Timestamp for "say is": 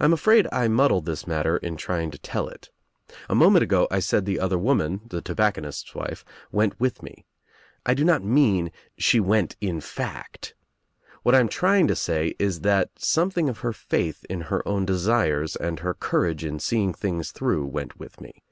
11.94-12.62